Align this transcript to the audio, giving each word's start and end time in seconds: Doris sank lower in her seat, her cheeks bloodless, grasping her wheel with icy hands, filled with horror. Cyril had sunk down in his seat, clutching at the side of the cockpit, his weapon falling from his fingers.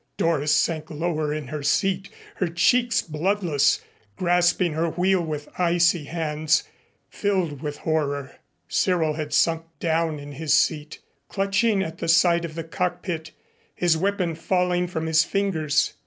Doris 0.17 0.51
sank 0.51 0.89
lower 0.89 1.31
in 1.31 1.49
her 1.49 1.61
seat, 1.61 2.09
her 2.37 2.47
cheeks 2.47 3.03
bloodless, 3.03 3.81
grasping 4.15 4.73
her 4.73 4.89
wheel 4.89 5.21
with 5.23 5.47
icy 5.59 6.05
hands, 6.05 6.63
filled 7.07 7.61
with 7.61 7.77
horror. 7.77 8.37
Cyril 8.67 9.13
had 9.13 9.31
sunk 9.31 9.65
down 9.79 10.17
in 10.17 10.31
his 10.31 10.55
seat, 10.55 10.97
clutching 11.29 11.83
at 11.83 11.99
the 11.99 12.07
side 12.07 12.45
of 12.45 12.55
the 12.55 12.63
cockpit, 12.63 13.29
his 13.75 13.95
weapon 13.95 14.33
falling 14.33 14.87
from 14.87 15.05
his 15.05 15.23
fingers. 15.23 15.93